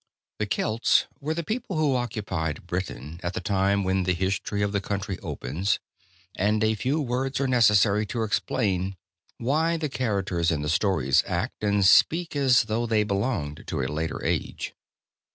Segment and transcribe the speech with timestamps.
[0.39, 4.71] The Celts were the people who occupied Britain at the time when the history of
[4.71, 5.77] the country opens,
[6.35, 8.97] and a few words are necessary to explain
[9.37, 13.93] why the characters in the stories act and speak as though they belonged to a
[13.93, 14.73] later age.